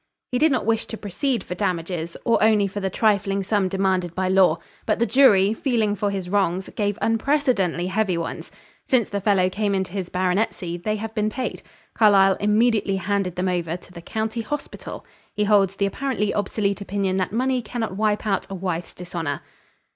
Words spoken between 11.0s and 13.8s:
been paid. Carlyle immediately handed them over